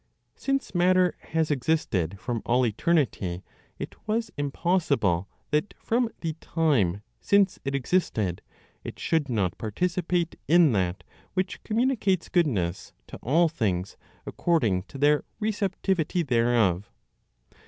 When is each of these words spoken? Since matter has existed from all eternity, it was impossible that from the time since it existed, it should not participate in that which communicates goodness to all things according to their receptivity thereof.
Since 0.35 0.73
matter 0.73 1.15
has 1.19 1.51
existed 1.51 2.17
from 2.19 2.41
all 2.43 2.65
eternity, 2.65 3.43
it 3.77 3.93
was 4.07 4.31
impossible 4.35 5.27
that 5.51 5.75
from 5.77 6.09
the 6.21 6.33
time 6.41 7.03
since 7.19 7.59
it 7.63 7.75
existed, 7.75 8.41
it 8.83 8.97
should 8.97 9.29
not 9.29 9.59
participate 9.59 10.39
in 10.47 10.71
that 10.71 11.03
which 11.35 11.61
communicates 11.63 12.29
goodness 12.29 12.93
to 13.09 13.17
all 13.17 13.47
things 13.47 13.95
according 14.25 14.81
to 14.87 14.97
their 14.97 15.23
receptivity 15.39 16.23
thereof. 16.23 16.89